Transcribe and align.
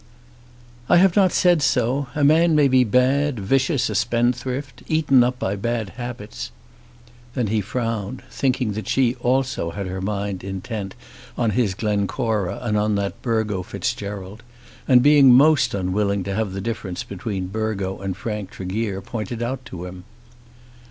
"I 0.89 0.97
have 0.97 1.15
not 1.15 1.31
said 1.31 1.61
so. 1.61 2.07
A 2.15 2.23
man 2.23 2.55
may 2.55 2.67
be 2.67 2.83
bad, 2.83 3.39
vicious, 3.39 3.87
a 3.87 3.93
spendthrift, 3.93 4.81
eaten 4.87 5.23
up 5.23 5.37
by 5.37 5.55
bad 5.55 5.89
habits." 5.89 6.49
Then 7.35 7.45
he 7.49 7.61
frowned, 7.61 8.23
thinking 8.31 8.71
that 8.71 8.87
she 8.87 9.13
also 9.17 9.69
had 9.69 9.85
her 9.85 10.01
mind 10.01 10.43
intent 10.43 10.95
on 11.37 11.51
his 11.51 11.75
Glencora 11.75 12.57
and 12.63 12.79
on 12.79 12.95
that 12.95 13.21
Burgo 13.21 13.61
Fitzgerald, 13.61 14.41
and 14.87 15.03
being 15.03 15.31
most 15.31 15.75
unwilling 15.75 16.23
to 16.23 16.33
have 16.33 16.53
the 16.53 16.61
difference 16.61 17.03
between 17.03 17.45
Burgo 17.49 17.99
and 17.99 18.17
Frank 18.17 18.49
Tregear 18.49 19.01
pointed 19.01 19.43
out 19.43 19.63
to 19.65 19.85
him. 19.85 20.05